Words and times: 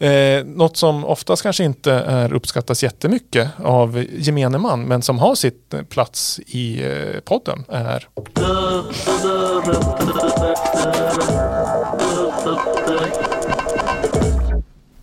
Eh, 0.00 0.44
något 0.44 0.76
som 0.76 1.04
oftast 1.04 1.42
kanske 1.42 1.64
inte 1.64 1.92
är 1.92 2.32
uppskattas 2.32 2.82
jättemycket 2.82 3.48
av 3.64 4.04
gemene 4.12 4.58
man 4.58 4.82
men 4.82 5.02
som 5.02 5.18
har 5.18 5.34
sitt 5.34 5.74
eh, 5.74 5.82
plats 5.82 6.40
i 6.46 6.82
eh, 6.82 7.20
podden 7.20 7.64
är 7.68 8.08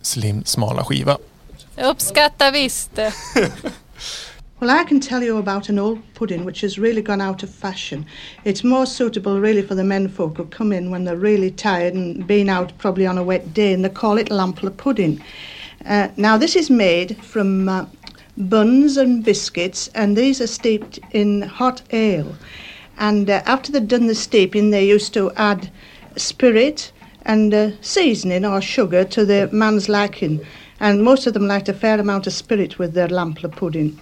Slim 0.02 0.44
smala 0.44 0.84
skiva. 0.84 1.18
Jag 1.74 1.90
uppskattar 1.90 2.52
visst. 2.52 2.98
Well, 4.58 4.70
I 4.70 4.84
can 4.84 5.00
tell 5.00 5.22
you 5.22 5.36
about 5.36 5.68
an 5.68 5.78
old 5.78 6.00
pudding 6.14 6.46
which 6.46 6.62
has 6.62 6.78
really 6.78 7.02
gone 7.02 7.20
out 7.20 7.42
of 7.42 7.50
fashion. 7.50 8.06
It's 8.42 8.64
more 8.64 8.86
suitable 8.86 9.38
really 9.38 9.60
for 9.60 9.74
the 9.74 9.84
men 9.84 10.08
folk 10.08 10.38
who 10.38 10.46
come 10.46 10.72
in 10.72 10.90
when 10.90 11.04
they're 11.04 11.14
really 11.14 11.50
tired 11.50 11.92
and 11.92 12.26
been 12.26 12.48
out 12.48 12.72
probably 12.78 13.06
on 13.06 13.18
a 13.18 13.22
wet 13.22 13.52
day 13.52 13.74
and 13.74 13.84
they 13.84 13.90
call 13.90 14.16
it 14.16 14.30
lample 14.30 14.70
pudding. 14.70 15.22
Uh, 15.84 16.08
now 16.16 16.38
this 16.38 16.56
is 16.56 16.70
made 16.70 17.22
from 17.22 17.68
uh, 17.68 17.84
buns 18.38 18.96
and 18.96 19.22
biscuits 19.22 19.88
and 19.88 20.16
these 20.16 20.40
are 20.40 20.46
steeped 20.46 20.98
in 21.10 21.42
hot 21.42 21.82
ale. 21.90 22.34
And 22.96 23.28
uh, 23.28 23.42
after 23.44 23.70
they've 23.70 23.86
done 23.86 24.06
the 24.06 24.14
steeping 24.14 24.70
they 24.70 24.88
used 24.88 25.12
to 25.12 25.32
add 25.32 25.70
spirit 26.16 26.92
and 27.26 27.52
uh, 27.52 27.72
seasoning 27.82 28.46
or 28.46 28.62
sugar 28.62 29.04
to 29.04 29.26
the 29.26 29.50
man's 29.52 29.90
liking. 29.90 30.40
And 30.80 31.04
most 31.04 31.26
of 31.26 31.34
them 31.34 31.46
liked 31.46 31.68
a 31.68 31.74
fair 31.74 32.00
amount 32.00 32.26
of 32.26 32.32
spirit 32.32 32.78
with 32.78 32.94
their 32.94 33.08
lample 33.08 33.50
pudding. 33.50 34.00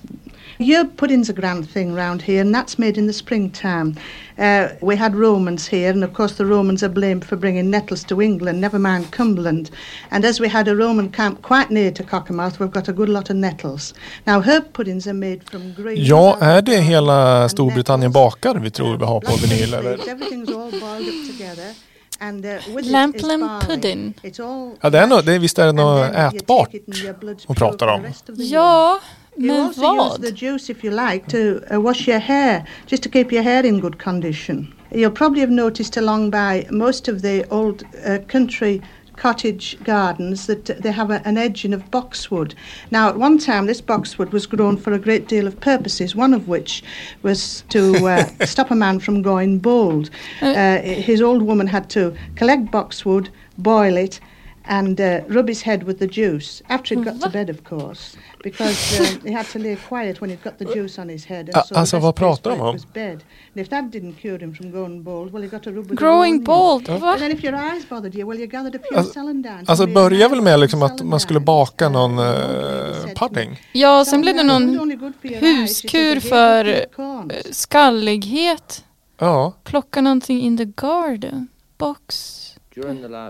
Yerb 0.58 0.96
pudding's 0.96 1.28
a 1.28 1.32
grand 1.32 1.68
thing 1.68 1.94
round 1.94 2.22
here, 2.22 2.40
and 2.40 2.54
that's 2.54 2.78
made 2.78 2.96
in 2.98 3.06
the 3.06 3.12
springtime. 3.12 3.96
Uh, 4.38 4.68
we 4.80 4.96
had 4.96 5.14
Romans 5.14 5.66
here, 5.68 5.90
and 5.90 6.04
of 6.04 6.12
course 6.12 6.34
the 6.36 6.46
Romans 6.46 6.82
are 6.82 6.88
blamed 6.88 7.24
for 7.24 7.36
bringing 7.36 7.70
nettles 7.70 8.04
to 8.04 8.20
England, 8.20 8.60
never 8.60 8.78
mind 8.78 9.10
Cumberland. 9.10 9.70
And 10.10 10.24
as 10.24 10.40
we 10.40 10.48
had 10.48 10.68
a 10.68 10.74
Roman 10.76 11.10
camp 11.10 11.42
quite 11.42 11.70
near 11.70 11.90
to 11.92 12.02
Cockermouth, 12.02 12.58
we've 12.58 12.72
got 12.72 12.88
a 12.88 12.92
good 12.92 13.08
lot 13.08 13.30
of 13.30 13.36
nettles. 13.36 13.94
Now 14.26 14.40
herb 14.40 14.72
puddings 14.72 15.06
are 15.06 15.14
made 15.14 15.40
from 15.50 15.72
green... 15.74 16.04
Ja, 16.04 16.36
är 16.40 16.62
det 16.62 16.80
hela 16.80 17.48
Storbritannien 17.48 18.12
bakar 18.12 18.54
vi 18.54 18.70
tror 18.70 18.96
vi 18.96 19.04
har 19.04 19.20
på 19.20 19.36
vinyl? 19.36 19.74
Eller? 19.74 19.96
Everything's 19.96 20.50
all 20.50 20.70
boiled 20.70 21.08
up 21.08 21.26
together. 21.38 21.74
And, 22.20 22.44
uh, 22.44 22.50
with 22.50 22.78
it 22.78 22.86
is 22.86 22.92
Lamplin 22.92 23.40
barley. 23.40 23.66
pudding. 23.66 24.14
It's 24.22 24.40
all 24.40 24.76
Ja, 24.80 24.90
det 24.90 24.98
är 24.98 25.06
nog, 25.06 25.24
det, 25.24 25.38
visst 25.38 25.58
är 25.58 25.66
det 25.66 25.72
något 25.72 26.14
ätbart 26.14 26.74
your 26.74 27.36
hon 27.46 27.56
pratar 27.56 27.86
om? 27.86 28.06
Ja, 28.36 29.00
You 29.36 29.48
men 29.48 29.60
also 29.60 29.80
vad? 29.80 30.10
use 30.10 30.18
the 30.18 30.32
juice 30.32 30.70
if 30.70 30.84
you 30.84 30.90
like 30.90 31.26
to 31.28 31.62
uh, 31.72 31.80
wash 31.80 32.06
your 32.06 32.20
hair, 32.20 32.64
just 32.86 33.02
to 33.02 33.08
keep 33.08 33.32
your 33.32 33.42
hair 33.42 33.64
in 33.66 33.80
good 33.80 33.98
condition. 33.98 34.72
You'll 34.92 35.10
probably 35.10 35.40
have 35.40 35.50
noticed 35.50 35.96
along 35.96 36.30
by 36.30 36.66
most 36.70 37.08
of 37.08 37.22
the 37.22 37.44
old 37.50 37.82
uh, 38.04 38.18
country 38.28 38.80
cottage 39.16 39.76
gardens 39.84 40.46
that 40.46 40.64
they 40.66 40.90
have 40.90 41.10
a, 41.10 41.26
an 41.26 41.36
edging 41.36 41.72
of 41.72 41.90
boxwood. 41.90 42.54
Now, 42.90 43.08
at 43.08 43.16
one 43.16 43.38
time, 43.38 43.66
this 43.66 43.80
boxwood 43.80 44.32
was 44.32 44.46
grown 44.46 44.76
for 44.76 44.92
a 44.92 44.98
great 44.98 45.28
deal 45.28 45.46
of 45.46 45.58
purposes, 45.60 46.14
one 46.14 46.34
of 46.34 46.48
which 46.48 46.82
was 47.22 47.64
to 47.70 48.06
uh, 48.06 48.24
stop 48.44 48.70
a 48.70 48.74
man 48.74 49.00
from 49.00 49.22
going 49.22 49.58
bald. 49.58 50.10
Uh, 50.40 50.80
his 50.80 51.20
old 51.20 51.42
woman 51.42 51.66
had 51.66 51.88
to 51.90 52.14
collect 52.36 52.70
boxwood, 52.70 53.30
boil 53.58 53.96
it, 53.96 54.20
and 54.66 55.00
uh, 55.00 55.20
rub 55.28 55.48
his 55.48 55.62
head 55.62 55.82
with 55.82 55.98
the 55.98 56.06
juice 56.06 56.62
after 56.68 56.94
he'd 56.94 57.04
got 57.04 57.20
to 57.20 57.28
bed, 57.28 57.50
of 57.50 57.64
course, 57.64 58.16
because 58.42 59.00
uh, 59.00 59.04
he 59.24 59.32
had 59.32 59.46
to 59.52 59.58
lay 59.58 59.76
quiet 59.76 60.20
when 60.20 60.30
he'd 60.30 60.42
got 60.44 60.58
the 60.58 60.64
juice 60.64 60.98
on 61.02 61.08
his 61.08 61.24
head. 61.26 61.50
And 61.54 61.66
so 61.66 61.74
alltså, 61.74 61.98
vad 61.98 62.14
pratar 62.16 62.50
de 62.50 62.60
om? 62.60 62.78
bed. 62.94 63.12
And 63.52 63.60
if 63.62 63.68
that 63.68 63.84
didn't 63.92 64.14
cure 64.20 64.38
him 64.38 64.54
from 64.54 64.72
going 64.72 65.02
bald, 65.02 65.32
well, 65.32 65.42
he 65.42 65.48
got 65.48 65.62
to 65.62 65.70
rub 65.70 65.90
with 65.90 65.98
Growing 65.98 66.38
the 66.38 66.44
bald, 66.44 66.88
va? 66.88 67.10
And 67.12 67.18
then 67.20 67.32
if 67.32 67.44
your 67.44 67.54
eyes 67.54 67.88
bothered 67.88 68.14
you, 68.14 68.26
well, 68.28 68.38
you 68.40 68.46
gathered 68.46 68.74
a 68.74 68.78
few 68.88 68.98
Alltså- 68.98 69.12
celandines. 69.12 69.68
Alltså 69.68 69.86
börjar 69.86 70.28
väl 70.28 70.40
med 70.40 70.60
liksom 70.60 70.82
att 70.82 71.02
man 71.02 71.20
skulle 71.20 71.40
baka 71.40 71.86
Uh, 71.86 71.92
någon 71.92 72.14
me, 72.16 73.14
pudding. 73.16 73.60
Ja, 73.72 74.04
sen 74.04 74.20
blev 74.20 74.36
det 74.36 74.42
någon 74.42 74.90
huskur 75.22 75.98
"You 75.98 76.14
gave 76.14 76.20
för 76.20 76.64
us 76.68 76.74
good 76.80 76.92
corns." 76.96 77.32
eh, 77.32 77.52
skallighet. 77.52 78.84
Ja, 79.18 79.52
Plocka 79.64 80.00
någonting 80.00 80.40
in 80.40 80.56
the 80.56 80.64
garden. 80.64 81.48
Box. 81.78 82.40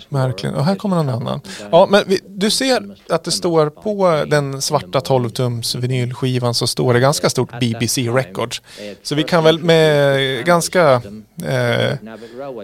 Märkligen. 0.08 0.54
Och 0.54 0.64
här 0.64 0.74
kommer 0.74 0.96
någon 0.96 1.08
annan. 1.08 1.40
Ja, 1.70 1.86
men 1.90 2.02
vi, 2.06 2.20
du 2.28 2.50
ser 2.50 2.96
att 3.08 3.24
det 3.24 3.30
står 3.30 3.70
på 3.70 4.24
den 4.30 4.62
svarta 4.62 4.98
12-tums 4.98 5.76
vinylskivan 5.78 6.54
så 6.54 6.66
står 6.66 6.94
det 6.94 7.00
ganska 7.00 7.30
stort 7.30 7.60
BBC 7.60 8.00
Records. 8.00 8.62
Så 9.02 9.14
vi 9.14 9.22
kan 9.22 9.44
väl 9.44 9.58
med 9.58 10.44
ganska 10.46 11.02
eh, 11.44 11.98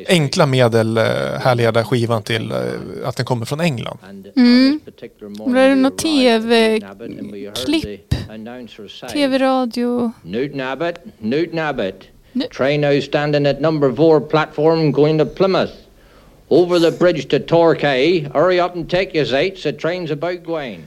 enkla 0.08 0.46
medel 0.46 0.96
eh, 0.96 1.04
härleda 1.40 1.84
skivan 1.84 2.22
till 2.22 2.50
eh, 2.50 2.56
att 3.04 3.16
den 3.16 3.26
kommer 3.26 3.46
från 3.46 3.60
England. 3.60 3.98
Mm. 4.36 4.80
Är 5.56 5.68
det 5.68 5.74
något 5.74 5.98
TV-klipp. 5.98 8.14
TV-radio. 9.12 10.12
Newton 10.22 10.60
Abbott, 10.60 10.94
Newton 11.18 11.58
Abbott. 11.58 11.94
Nu- 12.32 12.44
Train 12.44 12.80
now 12.80 13.00
standing 13.00 13.46
at 13.46 13.60
number 13.60 13.92
four 13.92 14.20
platform 14.20 14.92
going 14.92 15.18
to 15.18 15.24
Plymouth. 15.24 15.72
Over 16.50 16.80
the 16.80 16.90
bridge 16.98 17.28
to 17.28 17.38
Torquay. 17.38 18.20
Hurry 18.34 18.60
up 18.60 18.74
and 18.76 18.90
take 18.90 19.18
your 19.18 19.26
seats. 19.26 19.62
The 19.62 19.72
train's 19.72 20.12
about 20.12 20.44
going. 20.44 20.80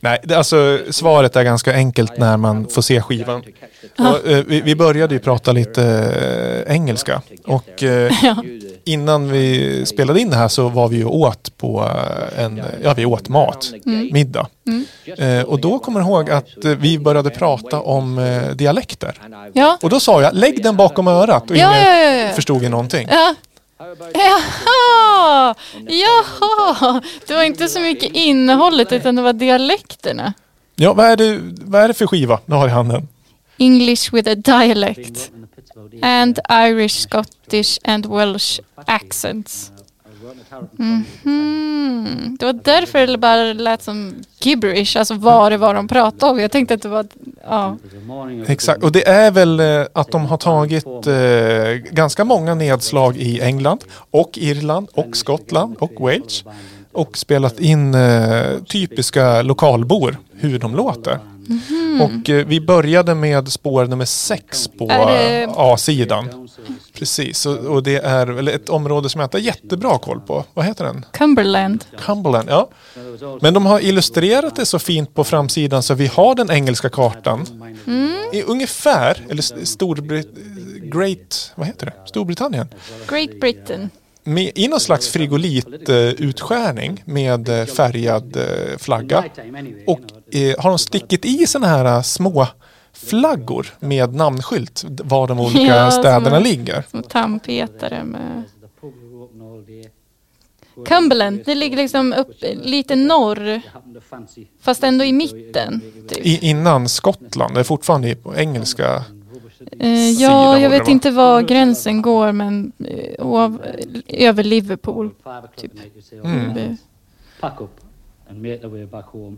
Nej, 0.00 0.18
det, 0.24 0.34
alltså 0.34 0.78
svaret 0.90 1.36
är 1.36 1.42
ganska 1.42 1.72
enkelt 1.74 2.18
när 2.18 2.36
man 2.36 2.68
får 2.68 2.82
se 2.82 3.00
skivan. 3.00 3.42
Och, 3.98 4.28
eh, 4.30 4.44
vi, 4.46 4.60
vi 4.60 4.74
började 4.76 5.14
ju 5.14 5.20
prata 5.20 5.52
lite 5.52 5.82
eh, 6.66 6.74
engelska 6.74 7.22
och 7.44 7.82
eh, 7.82 8.12
Ja. 8.22 8.36
innan 8.84 9.30
vi 9.32 9.86
spelade 9.86 10.20
in 10.20 10.30
det 10.30 10.36
här 10.36 10.48
så 10.48 10.68
var 10.68 10.88
vi 10.88 10.96
ju 10.96 11.04
åt 11.04 11.56
på 11.56 11.90
en, 12.36 12.62
ja 12.82 12.94
vi 12.94 13.06
åt 13.06 13.28
mat, 13.28 13.72
middag. 14.12 14.46
Eh, 15.18 15.42
och 15.42 15.60
då 15.60 15.78
kommer 15.78 16.00
jag 16.00 16.08
ihåg 16.08 16.30
att 16.30 16.48
vi 16.78 16.98
började 16.98 17.30
prata 17.30 17.80
om 17.80 18.20
dialekter. 18.54 19.14
Ja. 19.52 19.78
Och 19.82 19.90
då 19.90 20.00
sa 20.00 20.22
jag, 20.22 20.34
lägg 20.34 20.62
den 20.62 20.76
bakom 20.76 21.08
örat 21.08 21.50
och 21.50 21.56
ingen 21.56 21.68
ja, 21.72 22.02
ja, 22.02 22.12
ja. 22.14 22.28
förstod 22.32 22.62
ju 22.62 22.68
någonting. 22.68 23.08
Ja. 23.78 23.94
Jaha! 24.14 25.54
Jaha! 25.88 27.02
Det 27.26 27.34
var 27.34 27.42
inte 27.42 27.68
så 27.68 27.80
mycket 27.80 28.14
innehållet 28.14 28.92
utan 28.92 29.16
det 29.16 29.22
var 29.22 29.32
dialekterna. 29.32 30.32
Ja, 30.76 30.92
vad 30.94 31.06
är 31.06 31.16
det, 31.16 31.40
vad 31.60 31.82
är 31.82 31.88
det 31.88 31.94
för 31.94 32.06
skiva 32.06 32.40
du 32.46 32.54
har 32.54 32.68
i 32.68 32.70
handen? 32.70 33.08
English 33.58 34.14
with 34.14 34.30
a 34.30 34.34
dialect. 34.34 35.30
And 36.02 36.38
Irish, 36.50 37.00
Scottish 37.00 37.78
and 37.84 38.06
Welsh 38.06 38.60
accents. 38.74 39.72
Mhm. 40.78 42.36
Det 42.40 42.46
var 42.46 42.52
därför 42.52 43.06
det 43.06 43.18
bara 43.18 43.52
lät 43.52 43.82
som 43.82 44.14
gibberish, 44.40 44.96
alltså 44.96 45.14
vad 45.14 45.52
det 45.52 45.56
var 45.56 45.74
de 45.74 45.88
pratade 45.88 46.32
om. 46.32 46.38
Jag 46.40 46.50
tänkte 46.50 46.74
att 46.74 46.82
det 46.82 46.88
var, 46.88 47.06
ja. 47.44 47.76
Exakt, 48.46 48.82
och 48.82 48.92
det 48.92 49.08
är 49.08 49.30
väl 49.30 49.60
eh, 49.60 49.82
att 49.92 50.10
de 50.12 50.26
har 50.26 50.36
tagit 50.36 50.86
eh, 51.06 51.92
ganska 51.92 52.24
många 52.24 52.54
nedslag 52.54 53.16
i 53.16 53.40
England 53.40 53.84
och 54.10 54.30
Irland 54.34 54.88
och 54.94 55.16
Skottland 55.16 55.76
och 55.78 55.92
Wales 56.00 56.44
och 56.92 57.18
spelat 57.18 57.60
in 57.60 57.94
eh, 57.94 58.58
typiska 58.66 59.42
lokalbor, 59.42 60.16
hur 60.32 60.58
de 60.58 60.74
låter. 60.76 61.18
Och 62.02 62.30
eh, 62.30 62.46
vi 62.46 62.60
började 62.60 63.14
med 63.14 63.52
spår 63.52 63.86
nummer 63.86 64.04
sex 64.04 64.68
på 64.78 64.86
det- 64.86 65.42
eh, 65.42 65.50
A-sidan. 65.56 66.48
Precis, 66.92 67.46
och, 67.46 67.56
och 67.58 67.82
det 67.82 67.96
är 67.96 68.48
ett 68.48 68.68
område 68.68 69.08
som 69.08 69.20
jag 69.20 69.26
inte 69.26 69.36
har 69.36 69.42
jättebra 69.42 69.98
koll 69.98 70.20
på. 70.20 70.44
Vad 70.54 70.64
heter 70.64 70.84
den? 70.84 71.04
Cumberland. 71.12 71.84
Cumberland, 71.98 72.48
ja. 72.50 72.68
Men 73.40 73.54
de 73.54 73.66
har 73.66 73.80
illustrerat 73.80 74.56
det 74.56 74.66
så 74.66 74.78
fint 74.78 75.14
på 75.14 75.24
framsidan 75.24 75.82
så 75.82 75.94
vi 75.94 76.06
har 76.06 76.34
den 76.34 76.50
engelska 76.50 76.88
kartan. 76.88 77.46
I 78.32 78.42
ungefär, 78.42 79.24
eller 79.30 79.64
Storbrit... 79.64 80.28
Great... 80.82 81.52
Vad 81.54 81.66
heter 81.66 81.86
det? 81.86 81.92
Storbritannien. 82.08 82.68
Great 83.08 83.40
Britain. 83.40 83.90
Med, 84.28 84.52
I 84.54 84.68
någon 84.68 84.80
slags 84.80 85.08
frigolitutskärning 85.08 87.02
med 87.04 87.48
eh, 87.48 87.66
färgad 87.66 88.36
eh, 88.36 88.78
flagga. 88.78 89.24
Och 89.86 90.00
eh, 90.34 90.54
har 90.58 90.68
de 90.70 90.78
stickit 90.78 91.24
i 91.24 91.46
sådana 91.46 91.66
här 91.66 92.02
små 92.02 92.46
flaggor 92.92 93.66
med 93.80 94.14
namnskylt 94.14 94.84
var 94.88 95.26
de 95.28 95.40
olika 95.40 95.60
Ja, 95.60 95.90
som 95.90 96.02
städerna 96.02 96.36
en- 96.36 96.42
ligger. 96.42 96.84
Som 96.90 97.02
tandpetare 97.02 98.04
med... 98.04 98.42
Cumberland, 100.86 101.42
det 101.44 101.54
ligger 101.54 101.76
liksom 101.76 102.12
upp 102.12 102.36
lite 102.62 102.96
norr, 102.96 103.60
fast 104.60 104.82
ändå 104.84 105.04
i 105.04 105.12
mitten. 105.12 105.80
Typ. 106.08 106.26
I, 106.26 106.38
innan 106.48 106.88
Skottland, 106.88 107.54
det 107.54 107.60
är 107.60 107.64
fortfarande 107.64 108.14
på 108.16 108.36
engelska. 108.36 109.04
Eh, 109.80 110.10
ja, 110.10 110.58
jag 110.58 110.70
vet 110.70 110.88
inte 110.88 111.10
var 111.10 111.42
gränsen 111.42 112.02
går, 112.02 112.32
men 112.32 112.72
eh, 112.84 113.26
oav, 113.26 113.62
över 114.08 114.44
Liverpool. 114.44 115.10
Typ. 115.56 115.72
Mm. 116.24 116.56
Eh, 116.56 116.74
pack 117.40 117.60
up 117.60 117.70
and 118.30 118.42
make 118.42 118.58
their 118.58 118.68
way 118.68 118.86
back 118.86 119.06
home. 119.06 119.36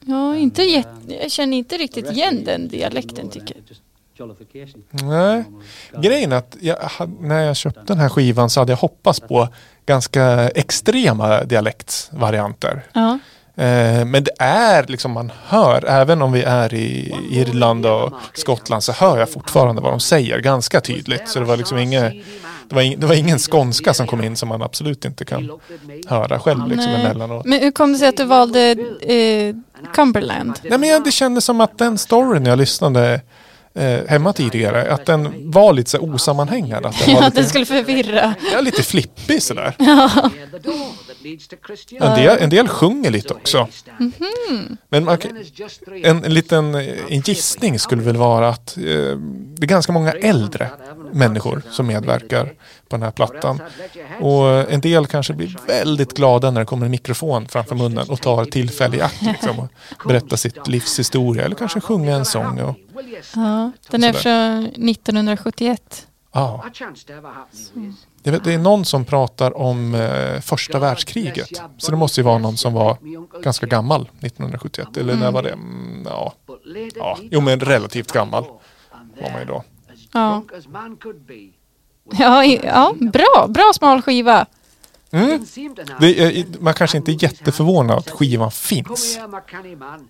Ja, 0.00 0.36
inte 0.36 0.62
jätte, 0.62 1.14
jag 1.22 1.30
känner 1.30 1.56
inte 1.56 1.76
riktigt 1.76 2.10
igen 2.10 2.44
den 2.44 2.68
dialekten 2.68 3.28
tycker 3.30 3.56
jag. 3.56 3.64
Nej, 4.90 5.44
grejen 6.02 6.32
är 6.32 6.36
att 6.36 6.56
jag, 6.60 6.78
när 7.20 7.42
jag 7.42 7.56
köpte 7.56 7.80
den 7.86 7.98
här 7.98 8.08
skivan 8.08 8.50
så 8.50 8.60
hade 8.60 8.72
jag 8.72 8.76
hoppats 8.76 9.20
på 9.20 9.48
ganska 9.86 10.48
extrema 10.48 11.44
dialektvarianter. 11.44 12.82
Ja. 12.92 13.18
Eh, 13.56 14.04
men 14.04 14.24
det 14.24 14.30
är 14.38 14.86
liksom, 14.88 15.12
man 15.12 15.32
hör, 15.46 15.84
även 15.84 16.22
om 16.22 16.32
vi 16.32 16.42
är 16.42 16.74
i 16.74 17.14
Irland 17.30 17.86
och 17.86 18.12
Skottland 18.34 18.84
så 18.84 18.92
hör 18.92 19.18
jag 19.18 19.30
fortfarande 19.30 19.82
vad 19.82 19.92
de 19.92 20.00
säger 20.00 20.38
ganska 20.38 20.80
tydligt. 20.80 21.28
Så 21.28 21.38
det 21.38 21.44
var 21.44 21.56
liksom 21.56 21.78
inget, 21.78 22.12
det 22.68 22.74
var, 22.74 22.82
ing, 22.82 23.00
det 23.00 23.06
var 23.06 23.14
ingen 23.14 23.38
skånska 23.38 23.94
som 23.94 24.06
kom 24.06 24.24
in 24.24 24.36
som 24.36 24.48
man 24.48 24.62
absolut 24.62 25.04
inte 25.04 25.24
kan 25.24 25.50
höra 26.06 26.38
själv 26.38 26.68
liksom 26.68 26.92
emellanåt. 26.92 27.44
Men 27.44 27.60
hur 27.60 27.70
kom 27.70 27.92
det 27.92 27.98
sig 27.98 28.08
att 28.08 28.16
du 28.16 28.24
valde 28.24 28.70
eh, 29.00 29.54
Cumberland? 29.94 30.58
Nej, 30.62 30.78
men 30.78 30.88
jag, 30.88 31.04
det 31.04 31.12
kändes 31.12 31.44
som 31.44 31.60
att 31.60 31.78
den 31.78 31.98
storyn 31.98 32.46
jag 32.46 32.58
lyssnade 32.58 33.20
eh, 33.74 34.00
hemma 34.08 34.32
tidigare, 34.32 34.92
att 34.92 35.06
den 35.06 35.50
var 35.50 35.72
lite 35.72 35.90
så 35.90 35.98
osammanhängande. 35.98 36.88
Att 36.88 36.98
den 37.06 37.14
Ja, 37.14 37.24
lite, 37.24 37.40
den 37.40 37.48
skulle 37.48 37.66
förvirra. 37.66 38.34
ja, 38.52 38.60
lite 38.60 38.82
flippig 38.82 39.42
sådär. 39.42 39.74
En 42.00 42.14
del, 42.16 42.38
en 42.40 42.50
del 42.50 42.68
sjunger 42.68 43.10
lite 43.10 43.34
också. 43.34 43.68
Men 44.88 45.04
man, 45.04 45.18
en, 46.02 46.24
en 46.24 46.34
liten 46.34 46.74
eh, 46.74 46.86
en 47.08 47.20
gissning 47.20 47.78
skulle 47.78 48.02
väl 48.02 48.16
vara 48.16 48.48
att 48.48 48.76
eh, 48.76 48.82
det 48.82 49.62
är 49.62 49.66
ganska 49.66 49.92
många 49.92 50.12
äldre 50.12 50.70
människor 51.12 51.62
som 51.70 51.86
medverkar 51.86 52.44
på 52.88 52.96
den 52.96 53.02
här 53.02 53.10
plattan. 53.10 53.60
Och 54.20 54.72
en 54.72 54.80
del 54.80 55.06
kanske 55.06 55.32
blir 55.32 55.56
väldigt 55.66 56.14
glada 56.14 56.50
när 56.50 56.60
det 56.60 56.66
kommer 56.66 56.84
en 56.86 56.90
mikrofon 56.90 57.48
framför 57.48 57.74
munnen 57.74 58.10
och 58.10 58.20
tar 58.20 58.44
tillfälle 58.44 58.96
i 58.96 59.00
akt 59.00 59.22
liksom, 59.22 59.58
och 59.58 59.68
berättar 60.08 60.36
sitt 60.36 60.68
livs 60.68 60.98
historia 60.98 61.44
eller 61.44 61.56
kanske 61.56 61.80
sjunga 61.80 62.16
en 62.16 62.24
sång. 62.24 62.60
Och, 62.60 62.76
Ja, 63.36 63.70
den 63.90 64.04
är 64.04 64.12
från 64.12 64.64
1971. 64.66 66.06
ja. 66.32 66.64
det, 68.22 68.30
vet- 68.30 68.44
det 68.44 68.52
är 68.54 68.58
någon 68.58 68.84
som 68.84 69.04
pratar 69.04 69.56
om 69.58 69.94
eh, 69.94 70.40
första 70.40 70.78
världskriget. 70.78 71.48
Så 71.78 71.90
det 71.90 71.96
måste 71.96 72.20
ju 72.20 72.24
vara 72.24 72.38
någon 72.38 72.56
som 72.56 72.72
var 72.72 72.96
ganska 73.42 73.66
gammal 73.66 74.02
1971. 74.20 74.96
Eller 74.96 75.16
när 75.16 75.32
var 75.32 75.42
det? 75.42 75.50
Mm, 75.52 76.06
ja. 76.10 76.32
ja, 76.96 77.18
jo 77.30 77.40
men 77.40 77.60
relativt 77.60 78.12
gammal 78.12 78.44
var 79.20 79.30
man 79.30 79.40
ju 79.40 79.46
då. 79.46 79.64
Ja, 80.12 80.42
ja, 82.44 82.60
ja 82.64 82.94
bra, 83.00 83.46
bra 83.48 83.72
smal 83.74 84.02
skiva. 84.02 84.46
Mm. 85.12 85.44
Det 86.00 86.20
är, 86.20 86.44
man 86.60 86.74
kanske 86.74 86.96
inte 86.96 87.12
är 87.12 87.22
jätteförvånad 87.22 87.98
att 87.98 88.10
skivan 88.10 88.50
finns. 88.50 89.18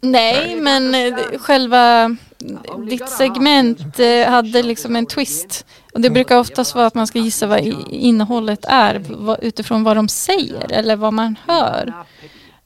Nej, 0.00 0.56
men 0.60 0.94
eh, 0.94 1.14
själva 1.38 2.16
ditt 2.90 3.08
segment 3.08 3.98
eh, 4.00 4.30
hade 4.30 4.62
liksom 4.62 4.96
en 4.96 5.06
twist. 5.06 5.66
Och 5.94 6.00
det 6.00 6.10
brukar 6.10 6.38
oftast 6.38 6.74
vara 6.74 6.86
att 6.86 6.94
man 6.94 7.06
ska 7.06 7.18
gissa 7.18 7.46
vad 7.46 7.60
i- 7.60 7.76
innehållet 7.90 8.64
är 8.68 9.02
vad- 9.08 9.42
utifrån 9.42 9.84
vad 9.84 9.96
de 9.96 10.08
säger 10.08 10.72
eller 10.72 10.96
vad 10.96 11.12
man 11.12 11.36
hör. 11.46 11.92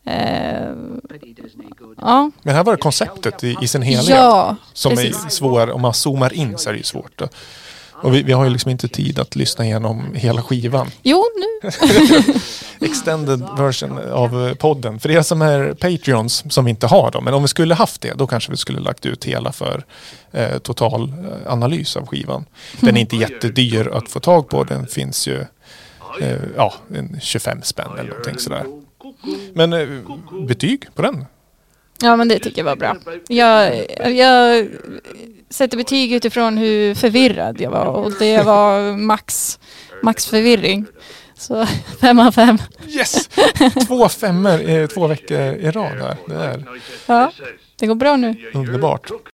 Eh, 0.05 0.71
ja, 2.01 2.31
Men 2.43 2.55
här 2.55 2.65
var 2.65 2.73
det 2.77 2.83
konceptet 2.83 3.45
i, 3.45 3.57
i 3.63 3.69
sin 3.69 3.83
helhet. 3.83 4.09
ja 4.09 4.57
som 4.73 4.91
precis. 4.93 5.25
är 5.25 5.29
svår, 5.29 5.71
om 5.71 5.81
man 5.83 5.95
zoomar 5.95 6.33
in 6.33 6.59
så 6.59 6.69
är 6.69 6.73
det 6.73 6.79
ju 6.79 6.85
svårt. 6.85 7.13
Då. 7.19 7.29
Och 8.03 8.15
vi, 8.15 8.23
vi 8.23 8.33
har 8.33 8.45
ju 8.45 8.51
liksom 8.51 8.71
inte 8.71 8.89
tid 8.89 9.19
att 9.19 9.37
lyssna 9.37 9.65
igenom 9.65 10.15
hela 10.15 10.43
skivan. 10.43 10.91
Jo, 11.03 11.25
nu. 11.37 11.71
Extended 12.87 13.41
version 13.59 13.99
av 14.13 14.49
eh, 14.49 14.55
podden. 14.55 15.01
För 15.01 15.11
er 15.11 15.23
som 15.23 15.43
är 15.43 15.75
Patreons 15.75 16.53
som 16.53 16.65
vi 16.65 16.71
inte 16.71 16.87
har 16.87 17.11
då. 17.11 17.21
Men 17.21 17.35
om 17.35 17.43
vi 17.43 17.49
skulle 17.49 17.75
haft 17.75 18.01
det 18.01 18.15
då 18.15 18.27
kanske 18.27 18.51
vi 18.51 18.57
skulle 18.57 18.81
lagt 18.81 19.07
ut 19.07 19.25
hela 19.25 19.53
för 19.53 19.85
eh, 20.33 20.59
total 20.59 21.03
eh, 21.09 21.53
analys 21.53 21.97
av 21.97 22.07
skivan. 22.07 22.45
Den 22.81 22.97
är 22.97 23.01
inte 23.01 23.17
jättedyr 23.17 23.89
att 23.89 24.09
få 24.09 24.21
tag 24.21 24.49
på. 24.49 24.65
Den 24.65 24.87
finns 24.87 25.29
ju 25.29 25.41
eh, 26.21 26.39
ja, 26.57 26.75
en 26.95 27.21
25 27.23 27.63
spänn 27.63 27.91
eller 27.99 28.09
någonting 28.11 28.39
sådär. 28.39 28.65
Men 29.55 29.73
eh, 29.73 29.89
betyg 30.47 30.87
på 30.95 31.03
den? 31.03 31.25
Ja, 32.03 32.17
men 32.17 32.29
det 32.29 32.39
tycker 32.39 32.59
jag 32.59 32.65
var 32.65 32.77
bra. 32.77 32.97
Jag, 33.29 33.87
jag 34.17 34.69
sätter 35.51 35.77
betyg 35.77 36.13
utifrån 36.13 36.57
hur 36.59 36.95
förvirrad 36.95 37.61
jag 37.61 37.71
var 37.71 37.87
och 37.87 38.13
det 38.19 38.43
var 38.43 38.97
max, 38.97 39.59
max 40.03 40.27
förvirring. 40.27 40.87
Så 41.39 41.67
fem 42.01 42.19
av 42.19 42.33
fem. 42.33 42.59
Yes! 42.89 43.29
Två 43.87 44.09
femmor 44.09 44.61
i 44.61 44.89
två 44.89 45.07
veckor 45.07 45.39
i 45.41 45.71
rad 45.71 45.93
här. 46.01 46.17
Det 46.27 46.35
är 46.35 46.65
Ja, 47.07 47.33
det 47.79 47.87
går 47.87 47.95
bra 47.95 48.17
nu. 48.17 48.51
underbart. 48.55 49.11